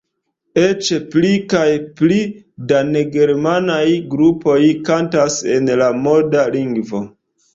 [0.59, 1.65] Eĉ pli kaj
[1.99, 2.17] pli
[2.71, 3.85] da negermanaj
[4.15, 4.57] grupoj
[4.89, 7.03] kantas en la moda lingvo.